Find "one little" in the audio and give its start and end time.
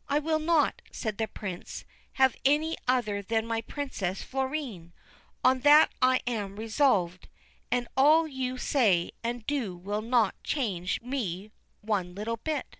11.82-12.38